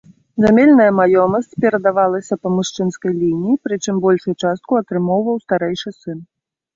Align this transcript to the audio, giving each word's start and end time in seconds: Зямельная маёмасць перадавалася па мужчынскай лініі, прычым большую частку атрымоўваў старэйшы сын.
Зямельная 0.43 0.91
маёмасць 0.99 1.49
перадавалася 1.65 2.33
па 2.45 2.51
мужчынскай 2.55 3.13
лініі, 3.23 3.57
прычым 3.67 3.95
большую 4.07 4.35
частку 4.47 4.71
атрымоўваў 4.81 5.37
старэйшы 5.45 5.89
сын. 5.99 6.17